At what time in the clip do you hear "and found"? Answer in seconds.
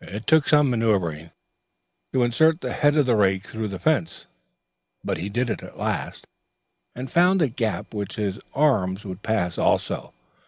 6.94-7.42